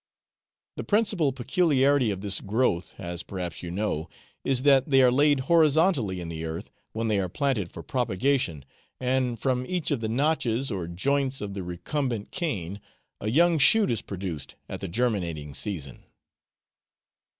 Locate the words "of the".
9.91-10.09, 11.39-11.61